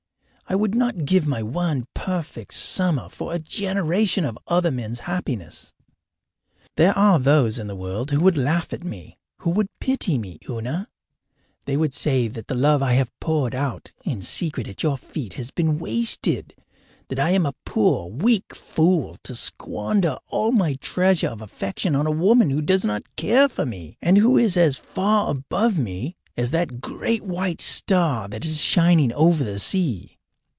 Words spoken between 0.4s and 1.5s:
I would not give my